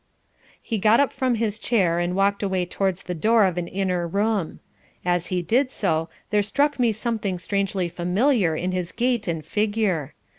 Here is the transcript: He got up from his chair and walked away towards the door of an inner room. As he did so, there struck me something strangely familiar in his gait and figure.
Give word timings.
He 0.59 0.79
got 0.79 0.99
up 0.99 1.13
from 1.13 1.35
his 1.35 1.59
chair 1.59 1.99
and 1.99 2.15
walked 2.15 2.41
away 2.41 2.65
towards 2.65 3.03
the 3.03 3.13
door 3.13 3.45
of 3.45 3.55
an 3.59 3.67
inner 3.67 4.07
room. 4.07 4.59
As 5.05 5.27
he 5.27 5.43
did 5.43 5.69
so, 5.69 6.09
there 6.31 6.41
struck 6.41 6.79
me 6.79 6.91
something 6.91 7.37
strangely 7.37 7.87
familiar 7.87 8.55
in 8.55 8.71
his 8.71 8.91
gait 8.91 9.27
and 9.27 9.45
figure. 9.45 10.15